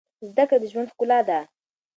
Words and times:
زده 0.29 0.43
کړه 0.49 0.57
د 0.61 0.63
ژوند 0.71 0.91
ښکلا 0.93 1.19
ده. 1.29 1.39